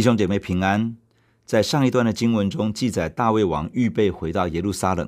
[0.00, 0.96] 弟兄姐妹平安。
[1.44, 5.06] 在上一段的经文中记载，大卫王预备回到耶路撒冷，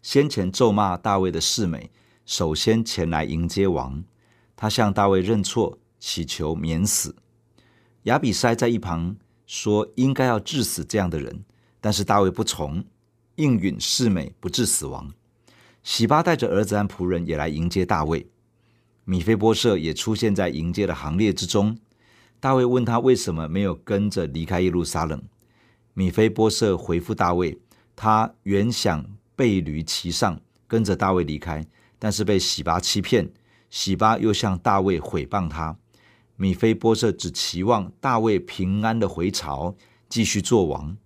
[0.00, 1.90] 先前咒骂大卫的示美，
[2.24, 4.02] 首先前来迎接王。
[4.56, 7.14] 他向大卫认错，祈求免死。
[8.04, 11.44] 亚比筛在一旁说，应该要治死这样的人，
[11.78, 12.82] 但是大卫不从，
[13.34, 15.12] 应允示美不致死亡。
[15.82, 18.26] 洗巴带着儿子和仆人也来迎接大卫，
[19.04, 21.76] 米非波设也出现在迎接的行列之中。
[22.42, 25.22] 大卫问他为什么没有跟着离开耶路撒冷，
[25.94, 27.56] 米非波设回复大卫，
[27.94, 29.06] 他原想
[29.36, 31.64] 背驴骑上跟着大卫离开，
[32.00, 33.30] 但是被洗巴欺骗，
[33.70, 35.76] 洗巴又向大卫毁谤他。
[36.34, 39.76] 米非波设只期望大卫平安的回朝，
[40.08, 40.96] 继续做王。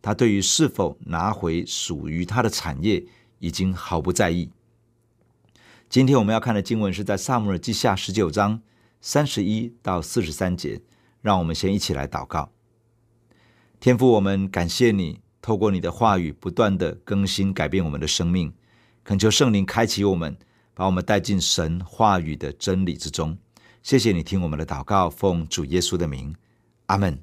[0.00, 3.04] 他对于是否拿回属于他的产业，
[3.40, 4.48] 已经毫不在意。
[5.88, 8.62] 今天我们要看的经文是在撒母耳记下十九章
[9.06, 10.80] 三十一到四十三节。
[11.20, 12.52] 让我们先一起来祷告。
[13.78, 18.52] 天父，我们感谢你，透过你的话语不断的更新改变我们的生命，
[19.02, 20.36] 恳求圣灵开启我们，
[20.74, 23.38] 把我们带进神话语的真理之中。
[23.82, 26.34] 谢谢你听我们的祷告，奉主耶稣的名，
[26.86, 27.22] 阿门。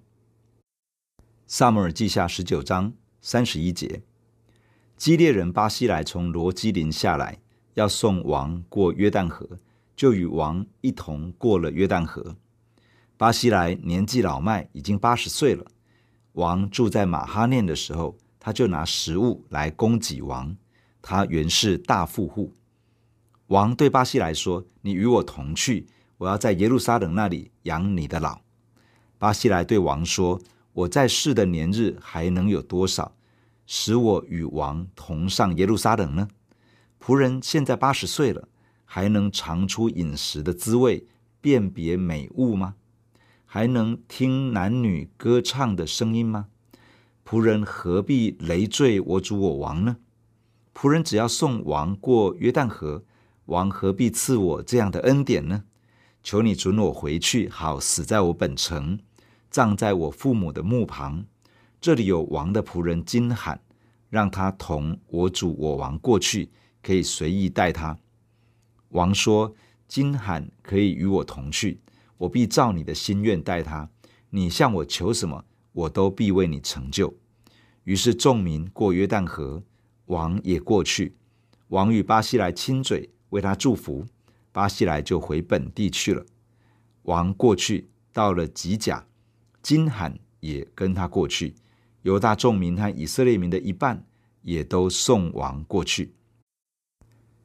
[1.46, 4.02] 撒母耳记下十九章三十一节。
[4.98, 7.40] 基列人巴西莱从罗基林下来，
[7.76, 9.60] 要送王过约旦河，
[10.02, 12.36] 就与王一同过了约旦河。
[13.18, 15.64] 巴西莱年纪老迈，已经八十岁了。
[16.32, 20.58] 王住在马哈念的时候，他就拿食物来供给王。
[21.04, 22.56] 他原是大富户。
[23.46, 25.86] 王对巴西莱说：“你与我同去，
[26.18, 28.42] 我要在耶路撒冷那里养你的老。”
[29.20, 30.42] 巴西莱对王说
[30.74, 33.14] ：“我在世的年日还能有多少？”
[33.68, 36.28] 使我与王同上耶路撒冷呢？
[37.00, 38.48] 仆人现在八十岁了，
[38.94, 41.06] 还能尝出饮食的滋味，
[41.40, 42.76] 辨别美物吗？
[43.46, 46.48] 还能听男女歌唱的声音吗？
[47.26, 49.96] 仆人何必累赘我主我王呢？
[50.76, 53.06] 仆人只要送王过约旦河，
[53.46, 55.64] 王何必赐我这样的恩典呢？
[56.22, 59.00] 求你准我回去，好死在我本城，
[59.50, 61.26] 葬在我父母的墓旁。
[61.80, 63.62] 这里有王的仆人金罕，
[64.10, 66.50] 让他同我主我王过去，
[66.84, 67.98] 可以随意带他。
[68.92, 69.54] 王说
[69.88, 71.80] ：“金罕可以与我同去，
[72.18, 73.90] 我必照你的心愿待他。
[74.30, 75.44] 你向我求什么，
[75.74, 77.14] 我都必为你成就。”
[77.84, 79.64] 于是众民过约旦河，
[80.06, 81.16] 王也过去。
[81.70, 84.06] 王与巴西莱亲嘴，为他祝福。
[84.52, 86.26] 巴西莱就回本地去了。
[87.04, 89.06] 王过去到了吉甲，
[89.64, 91.56] 金罕也跟他过去。
[92.02, 94.06] 犹大众民和以色列民的一半
[94.42, 96.14] 也都送王过去。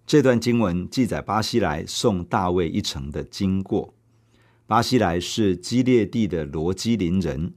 [0.07, 3.93] 这段经文记载巴西莱送大卫一程的经过。
[4.65, 7.55] 巴西莱是基列地的罗基林人，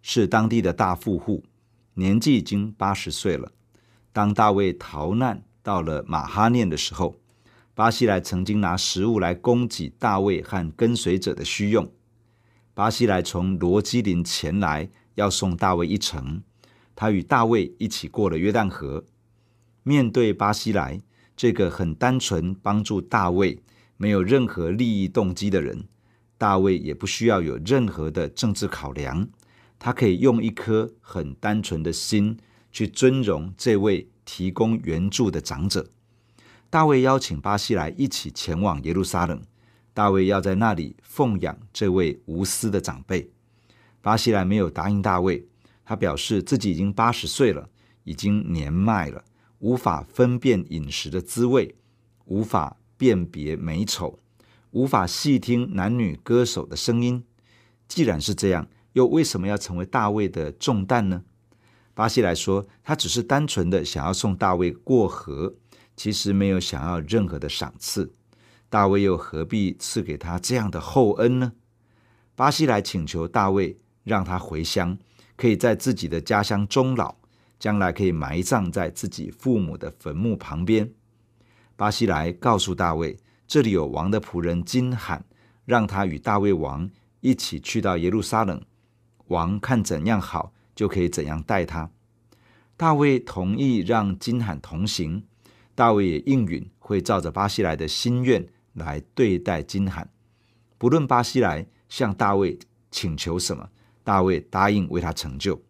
[0.00, 1.42] 是当地的大富户，
[1.94, 3.50] 年纪已经八十岁了。
[4.12, 7.16] 当大卫逃难到了马哈念的时候，
[7.74, 11.90] 巴西莱曾经拿食物来供给大卫和跟随者的需用。
[12.74, 14.88] 巴西莱从罗基林前来。
[15.18, 16.44] 要送大卫一程，
[16.94, 19.04] 他与大卫一起过了约旦河。
[19.82, 21.00] 面对巴西莱
[21.38, 23.62] 这个很单纯帮助大卫、
[23.96, 25.84] 没有任何利益动机的人，
[26.36, 29.28] 大卫也不需要有任何的政治考量，
[29.78, 32.36] 他可以用一颗很单纯的心
[32.72, 35.88] 去尊荣这位提供援助的长者。
[36.68, 39.40] 大卫邀请巴西莱一起前往耶路撒冷，
[39.94, 43.30] 大卫要在那里奉养这位无私的长辈。
[44.02, 45.46] 巴西莱没有答应大卫，
[45.84, 47.68] 他表示自己已经八十岁了，
[48.02, 49.22] 已经年迈了，
[49.58, 51.74] 无法分辨饮食的滋味，
[52.24, 54.18] 无法辨别美丑，
[54.70, 57.24] 无法细听男女歌手的声音。
[57.86, 61.24] 既然是这样，又为什么要成为大卫的重担呢？
[61.94, 65.54] 巴西来说，他只是单纯的想要送大卫过河，
[65.96, 68.12] 其实没有想要任何的赏赐。
[68.68, 71.52] 大卫又何必赐给他这样的厚恩呢？
[72.34, 73.76] 巴西来请求大卫。
[74.04, 74.96] 让他回乡，
[75.36, 77.16] 可以在自己的家乡终老，
[77.58, 80.90] 将来可以埋葬在自己父母的坟墓旁边。
[81.76, 85.24] 巴西莱告诉大卫，这里有王的仆人金罕，
[85.64, 86.90] 让他与大卫王
[87.20, 88.60] 一起去到耶路撒冷，
[89.26, 91.90] 王看怎样好，就可以怎样待他。
[92.76, 95.24] 大卫同意让金罕同行，
[95.74, 100.08] 大卫也应允会照着巴西莱的心愿来对待金罕，
[100.76, 102.58] 不论巴西莱向大卫
[102.90, 103.68] 请求什么。
[104.04, 105.60] 大卫答应为他成就。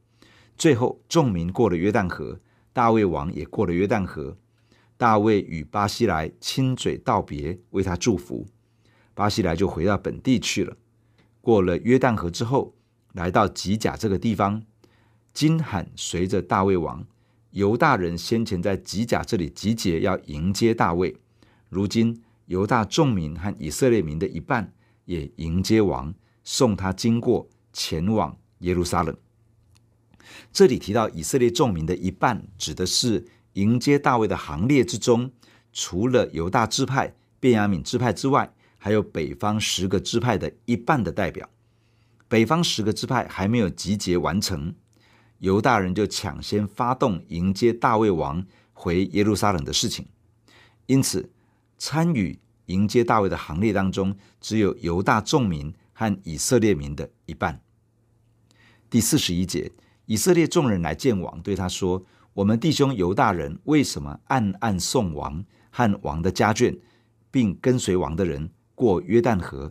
[0.58, 2.40] 最后，众民过了约旦河，
[2.72, 4.36] 大卫王也过了约旦河。
[4.96, 8.44] 大卫与巴西莱亲嘴道别，为他祝福。
[9.14, 10.76] 巴西莱就回到本地去了。
[11.40, 12.74] 过了约旦河之后，
[13.12, 14.64] 来到吉甲这个地方，
[15.32, 17.06] 金罕随着大卫王。
[17.52, 21.16] 犹大人先前在吉甲这里集结，要迎接大卫。
[21.68, 24.72] 如今犹大众民和以色列民的一半
[25.04, 26.12] 也迎接王，
[26.42, 29.16] 送他经过，前往耶路撒冷。
[30.52, 35.30] 这里提到以色列众民的一半，指的是迎接大卫的行列之中，
[35.72, 41.48] 除了犹大支派、便雅悯支派之外，还有北方十个支派的一半的代表。
[42.28, 44.74] 北方十个支派还没有集结完成。
[45.38, 50.06] 犹大人就抢先发动迎接大卫王回耶路撒冷的事情，
[50.86, 51.30] 因此
[51.78, 57.60] 参与迎接大卫的行列当中，只有犹大众民和以色列民的一半。
[58.90, 59.70] 第四十一节，
[60.08, 62.02] 以色列众人来见王，对他说
[62.32, 66.78] ：“我们弟兄犹大人为什么暗暗送王和王的家眷，
[67.30, 69.70] 并跟随王的人过约旦河？”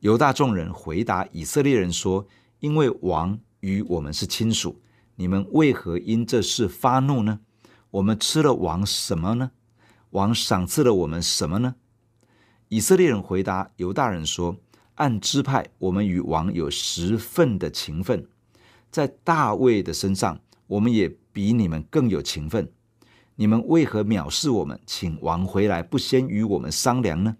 [0.00, 2.26] 犹大众人回答以色列人说
[2.60, 4.80] ：“因为王。”与我们是亲属，
[5.16, 7.40] 你们为何因这事发怒呢？
[7.90, 9.50] 我们吃了王什么呢？
[10.10, 11.74] 王赏赐了我们什么呢？
[12.68, 14.56] 以色列人回答犹大人说
[14.94, 18.28] ：“按支派，我们与王有十分的情分，
[18.90, 22.72] 在大卫的身上，我们也比你们更有情分。
[23.36, 27.36] 你们为何藐视我们，请王回来，不先与我们商量呢？”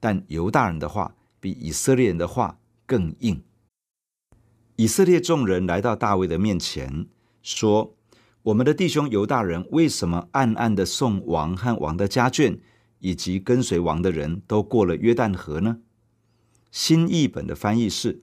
[0.00, 3.42] 但犹大人的话比以色列人的话更硬。
[4.76, 7.06] 以色列众人来到大卫的面前，
[7.42, 7.96] 说
[8.44, 12.58] ：“我们的弟兄犹大人为什么暗暗的送王和王的家眷，
[12.98, 15.78] 以及跟随王的人都过了约旦河呢？”
[16.70, 18.22] 新译本的翻译是：“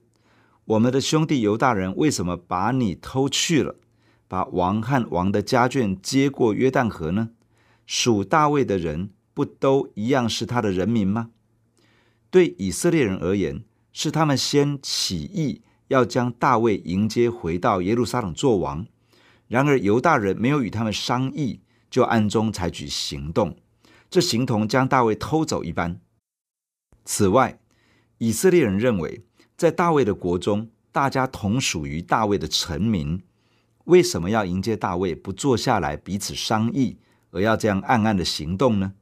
[0.66, 3.76] 我们的兄弟犹大人为什么把你偷去了，
[4.28, 7.30] 把王和王的家眷接过约旦河呢？
[7.86, 11.30] 属大卫的人不都一样是他的人民吗？
[12.30, 18.86] 对以色列人而言，是他们先起义。”要将大卫迎接回到耶路撒冷做王，
[19.48, 21.60] 然而犹大人没有与他们商议，
[21.90, 23.58] 就暗中采取行动，
[24.08, 26.00] 这形同将大卫偷走一般。
[27.04, 27.60] 此外，
[28.16, 29.24] 以色列人认为，
[29.56, 33.22] 在大卫的国中，大家同属于大卫的臣民，
[33.84, 36.98] 为什么要迎接大卫，不坐下来彼此商议，
[37.30, 38.94] 而要这样暗暗的行动呢？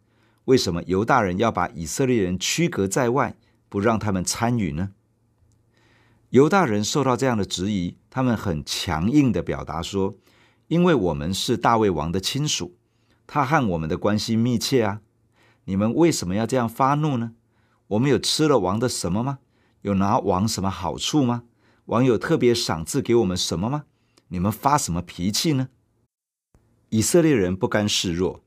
[0.47, 3.37] 为什么犹大人要把以色列人驱隔在外，
[3.69, 4.91] 不让他们参与呢？
[6.31, 10.17] 犹大人受到这样的质疑，他们很强硬的表达说
[10.69, 12.77] ：“因为我们是大卫王的亲属，
[13.27, 15.01] 他和我们的关系密切啊！
[15.65, 17.33] 你们为什么要这样发怒呢？
[17.89, 19.39] 我们有吃了王的什么吗？
[19.83, 21.45] 有拿王什么好处吗？
[21.87, 23.85] 王有特别赏赐给我们什么吗？
[24.29, 25.69] 你们发什么脾气呢？”
[26.91, 28.43] 以色列人不甘示弱，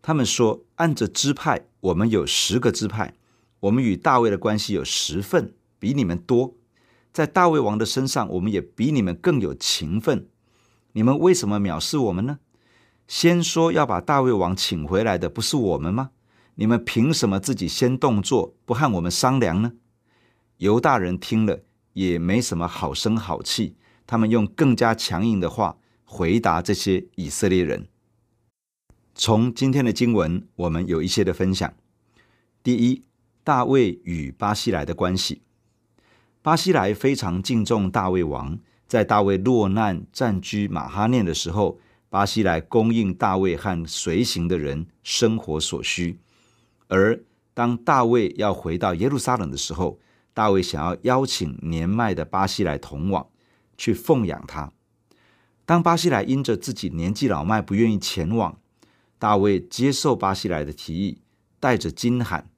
[0.00, 3.14] 他们说：“按着支派，我们有十个支派，
[3.60, 6.54] 我们与大卫的关系有十份，比你们多。”
[7.12, 10.28] 在大卫王的身上，我们也比你们更有情分。
[10.92, 12.38] 你们为什么藐视我们呢？
[13.08, 16.10] 先说要把大卫王请回来的不是我们吗？
[16.54, 19.72] 你们凭什么自己先动作，不和我们商量呢？
[20.60, 21.60] 犹大人听了
[21.94, 23.76] 也没什么好声好气，
[24.06, 27.88] 他们用更加强硬的话回答这些以色列人。
[29.14, 31.72] 从今天的经文，我们有一些的分享。
[32.62, 33.04] 第一，
[33.42, 35.40] 大卫与巴西莱的关系。
[36.42, 46.18] 巴西莱非常敬重大卫王，在大卫落难暂居马哈念的时候，巴西莱供应大卫和随行的人生活所需。
[46.88, 47.24] 而
[47.54, 49.98] 当大卫要回到耶路撒冷的时候，
[50.32, 53.28] 大卫想要邀请年迈的巴西莱同往，
[53.76, 54.72] 去奉养他。
[55.64, 58.58] 当巴西莱因着自己年纪老迈不愿意前往，
[59.18, 61.22] 大卫接受巴西莱的提议，
[61.58, 62.48] 带着金罕。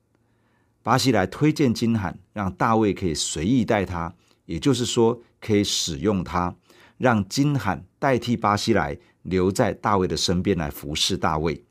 [0.83, 4.14] 巴西莱推荐金罕，让大卫可以随意带他，
[4.47, 6.57] 也就是说，可以使用他，
[6.99, 11.64] 让金罕代替巴西莱留在大卫的身边来服侍大卫。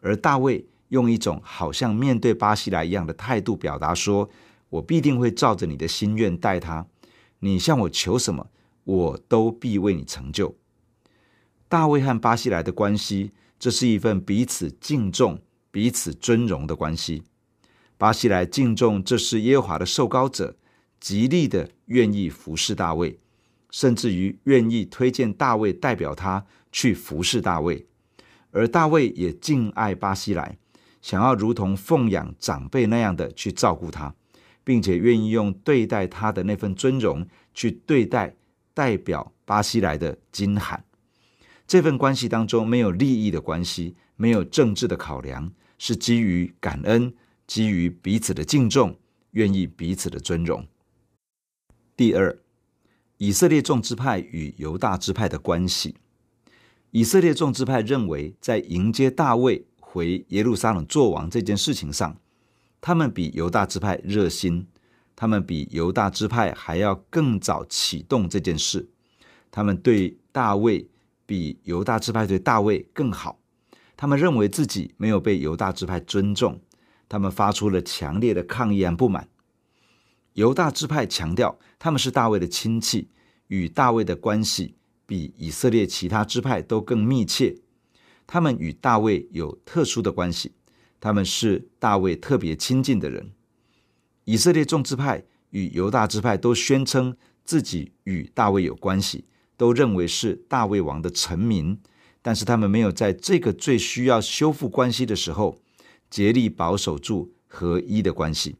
[0.00, 4.28] 而大卫用一种好像面对巴西莱一样的态度表达说
[4.72, 6.86] ：“我必定会照着你的心愿待他，
[7.40, 8.48] 你向我求什么，
[8.84, 10.54] 我都必为你成就。”
[11.68, 17.22] 大卫和巴西莱的关系，这是一份彼此敬重、彼此尊荣的关系。
[17.96, 20.56] 巴西莱敬重这是耶和华的受膏者，
[21.00, 23.18] 极力的愿意服侍大卫，
[23.70, 27.86] 甚至于愿意推荐大卫代表他去服侍大卫。
[28.50, 30.58] 而大卫也敬爱巴西莱，
[31.00, 34.14] 想要如同奉养长辈那样的去照顾他，
[34.64, 38.36] 并且愿意用对待他的那份尊荣去对待
[38.74, 40.84] 代表巴西来的金罕。
[41.66, 47.14] 这份关系当中没有利益的关系，没有政治的考量，是基于感恩。
[47.44, 48.96] 基于彼此的敬重，
[49.32, 50.66] 愿意彼此的尊荣。
[51.94, 52.38] 第二，
[53.18, 55.96] 以色列众支派与犹大支派的关系。
[56.92, 62.16] 以色列众支派认为，在迎接大卫回耶路撒冷作王这件事情上，
[62.82, 64.66] 他们比犹大支派热心，
[65.14, 68.90] 他们比犹大支派还要更早启动这件事。
[69.52, 70.90] 他们对大卫
[71.24, 73.38] 比犹大支派对大卫更好。
[73.96, 76.60] 他们认为自己没有被犹大支派尊重，
[77.08, 79.28] 他们发出了强烈的抗议和不满。
[80.32, 83.08] 犹大支派强调他们是大卫的亲戚，
[83.46, 84.74] 与大卫的关系
[85.06, 87.58] 比以色列其他支派都更密切。
[88.26, 90.52] 他们与大卫有特殊的关系，
[91.02, 93.32] 他们是大卫特别亲近的人。
[94.24, 99.24] 以色列众支派与犹大支派都宣称自己与大卫有关系，
[99.56, 101.76] 都认为是大卫王的臣民，
[102.22, 105.60] 但是他们没有在这个最需要修复关系的时候，
[106.08, 108.54] 竭力保守住合一的关系。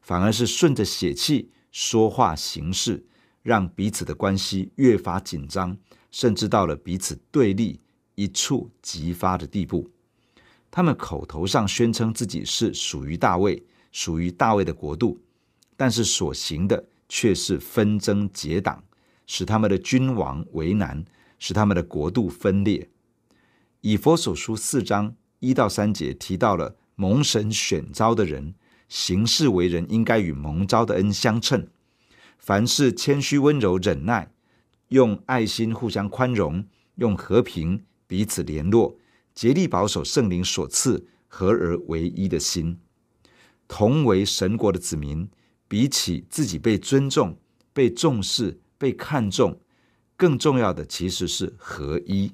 [0.00, 3.04] 反而是顺着血气说话行事，
[3.42, 5.76] 让彼此的关系越发紧张，
[6.12, 7.80] 甚至到了彼此对立、
[8.14, 9.90] 一触即发的地步。
[10.70, 15.20] 他们口头上宣称自己是属于大卫、属于大卫的国度，
[15.76, 18.82] 但是所行的却是纷争结党，
[19.26, 21.04] 使他们的君王为难，
[21.38, 22.88] 使他们的国度分裂。
[23.80, 28.54] 以佛所书四章一到三节提到了蒙神选召的人。
[28.88, 31.68] 行事为人应该与蒙召的恩相称，
[32.38, 34.32] 凡事谦虚温柔忍耐，
[34.88, 38.96] 用爱心互相宽容，用和平彼此联络，
[39.38, 42.76] 竭力保守圣灵所赐合而为一的心，
[43.68, 45.30] 同为神国的子民。
[45.68, 47.38] 比起自己被尊重、
[47.72, 49.60] 被重视、被看重，
[50.16, 52.32] 更重要的其实是合一，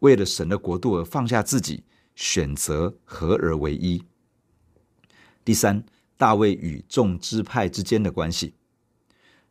[0.00, 4.02] 为了神的国度而放下自己，选择合而为一。
[5.44, 5.84] 第三，
[6.16, 8.54] 大卫与众支派之间的关系。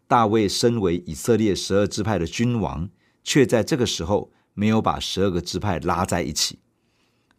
[0.08, 2.90] 大卫身为以色列十二支派的君王，
[3.24, 6.58] 却在这个时候没有把十二个支派拉在一起。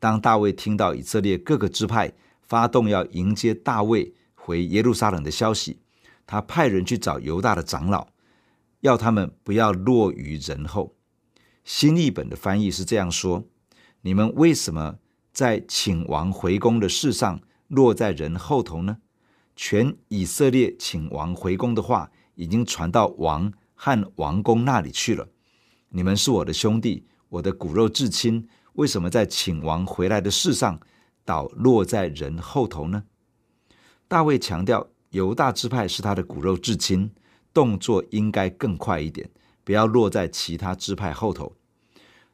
[0.00, 5.78] 当大卫听到以色列各个支派发动要迎接大卫回耶路撒冷的消息，
[6.26, 8.08] 他派人去找犹大的长老，
[8.80, 10.96] 要他们不要落于人后。
[11.62, 13.44] 新译本的翻译是这样说
[14.02, 14.96] ：“你们为什么
[15.32, 17.40] 在请王回宫的事上？”
[17.70, 18.96] 落在人后头呢？
[19.54, 25.28] 全以色列请王回宫的话，已经传到王和王宫那里去了。
[25.90, 30.80] 你们是我的兄弟，我的骨肉至亲，为什么在请王回来的事上，
[31.24, 33.04] 倒落在人后头呢？
[34.08, 37.10] 大卫强调，犹大支派是他的骨肉至亲，
[37.52, 39.30] 动作应该更快一点，
[39.64, 41.56] 不要落在其他支派后头。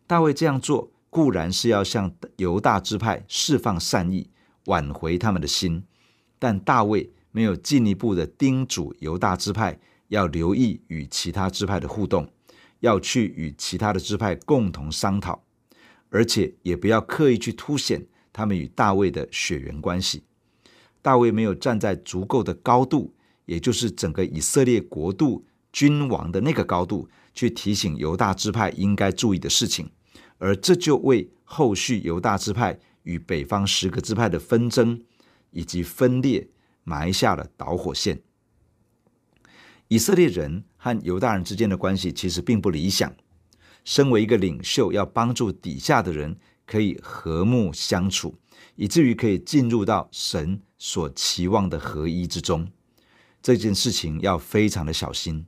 [0.07, 4.31] 大卫这样做，固然是要向犹大支派释放善意。
[4.67, 5.85] 挽回他们的心，
[6.41, 9.79] 但大卫没有进一步的叮嘱犹大支派
[10.09, 12.29] 要留意与其他支派的互动，
[12.81, 15.45] 要去与其他的支派共同商讨，
[16.11, 20.23] 而且也不要刻意去凸显他们与大卫的血缘关系。
[21.03, 29.91] 大卫没有站在足够的高度，也就是整个以色列国度君王的那个高度，去提醒犹大支派应该注意的事情，
[30.39, 32.79] 而这就为后续犹大支派。
[33.07, 35.01] 与北方十个支派的纷争
[35.53, 36.49] 以及分裂
[36.83, 38.21] 埋下了导火线。
[39.87, 43.15] 以色列人和犹大人之间的关系其实并不理想。
[43.87, 48.35] 身为一个领袖，要帮助底下的人可以和睦相处，
[48.75, 52.69] 以至于可以进入到神所期望的合一之中。
[53.41, 55.47] 这件事情要非常的小心。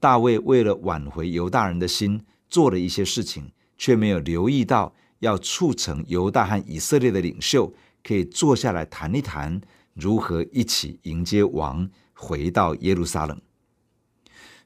[0.00, 4.92] 大卫为了挽回犹大人的心，做了一些事情，却没有留意到。
[5.20, 9.60] 要促成犹大和以色列的领袖可以坐下来谈一谈，
[9.92, 13.38] 如何一起迎接王回到耶路撒冷。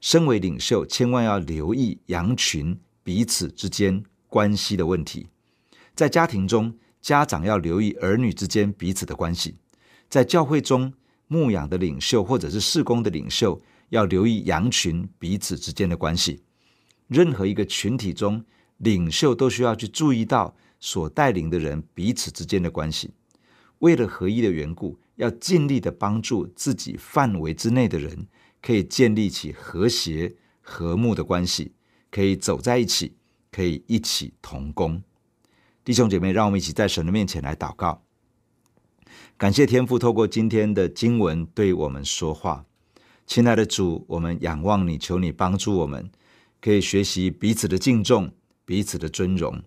[0.04, 5.28] 身为领袖，千万要留意羊群彼此之间关系的问题。
[5.94, 9.52] 在家庭中，家长要留意儿女之间彼此的关系；
[10.10, 10.92] 在教会中，
[11.26, 13.58] 牧养的领袖或者是事工的领袖
[13.88, 16.42] 要留意羊群彼此之间的关系。
[17.06, 18.44] 任何一个群体中，
[18.76, 23.10] 领袖都需要去注意到所带领的人彼此之间的关系，
[23.78, 28.26] 为了合一的缘故，要尽力的帮助自己范围之内的人，
[28.64, 31.72] 可以建立起和谐和睦的关系，
[32.10, 33.14] 可以走在一起，
[33.52, 35.02] 可以一起同工。
[35.84, 38.02] 弟兄姐妹，让我们一起在神的面前来祷告，
[39.36, 42.64] 感谢天父透过今天的经文对我们说话。
[43.26, 46.10] 亲爱的主，我们仰望你，求你帮助我们，
[46.62, 48.32] 可以学习彼此的敬重。
[48.66, 49.62] 彼此的尊荣，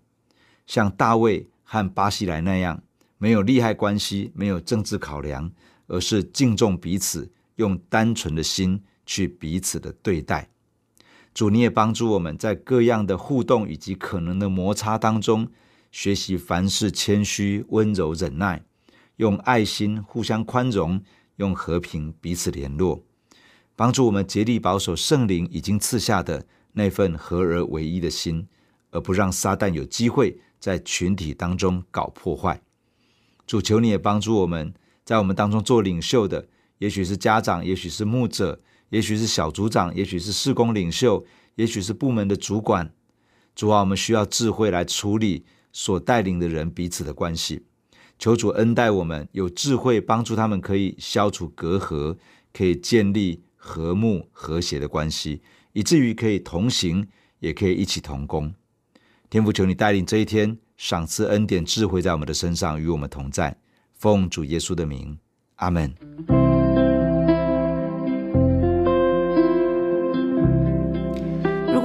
[0.66, 2.82] 像大卫和巴西莱那样，
[3.20, 5.51] 没有利害关系，没有政治考量，
[5.86, 10.50] 而是敬重彼此，用单纯的心去彼此的对待。
[11.34, 15.48] 主，你也帮助我们在各样的互动以及可能的摩擦当中，
[15.92, 18.64] 学习凡事谦虚、温柔、忍耐，
[19.18, 21.00] 用爱心互相宽容，
[21.36, 23.04] 用和平彼此联络，
[23.76, 28.48] 帮助我们竭力保守圣灵已经赐下的那份合而为一的心，
[28.90, 32.60] 而不让撒旦有机会在群体当中搞破坏。
[33.46, 34.74] 主，求你也帮助我们，
[35.06, 36.48] 在我们当中做领袖的，
[36.80, 42.94] 也许是家长，也许是牧者，也许是小组长，也许是事工领袖，也许是部门的主管。
[43.56, 47.64] 主啊，我们需要智慧来处理所带领的人彼此的关系。
[48.20, 52.18] 求主恩待我们，有智慧帮助他们，可以消除隔阂，
[52.54, 55.42] 可以建立和睦和谐的关系，
[55.74, 57.08] 以至于可以同行，
[57.40, 58.54] 也可以一起同工。
[59.30, 60.58] 天父，求你带领这一天。
[60.78, 63.58] 赏赐恩典、智慧在我们的身上，与我们同在。
[63.94, 65.18] 奉主耶稣的名，
[65.56, 66.47] 阿门。